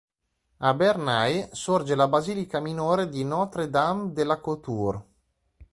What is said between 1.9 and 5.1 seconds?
la basilica minore di "Notre-Dame-de-la-Couture".